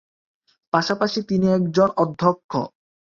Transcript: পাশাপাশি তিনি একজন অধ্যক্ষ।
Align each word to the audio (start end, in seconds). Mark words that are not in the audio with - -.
পাশাপাশি 0.73 1.19
তিনি 1.29 1.47
একজন 1.57 1.89
অধ্যক্ষ। 1.97 2.51